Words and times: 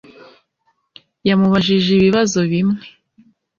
Yamubajije 1.27 1.89
ibibazo 1.95 2.39
bimwe 2.51 2.81